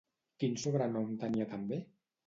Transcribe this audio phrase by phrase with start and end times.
[0.43, 1.83] Quin sobrenom tenia també?